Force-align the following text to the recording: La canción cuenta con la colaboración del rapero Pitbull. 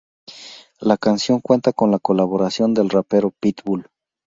La 0.79 0.97
canción 0.97 1.41
cuenta 1.41 1.73
con 1.73 1.91
la 1.91 1.99
colaboración 1.99 2.73
del 2.73 2.89
rapero 2.89 3.29
Pitbull. 3.39 3.87